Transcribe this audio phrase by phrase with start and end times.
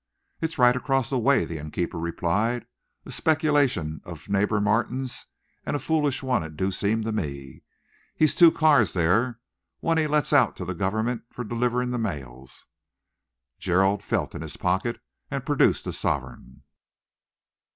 [0.41, 2.65] "It's right across the way," the innkeeper replied,
[3.05, 5.27] "a speculation of Neighbour Martin's,
[5.63, 7.61] and a foolish one it do seem to me.
[8.15, 9.35] He's two cars there, and
[9.81, 12.65] one he lets to the Government for delivering the mails."
[13.59, 16.63] Gerald felt in his pocket and produced a sovereign.